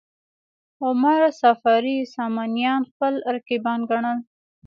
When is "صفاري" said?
1.41-1.97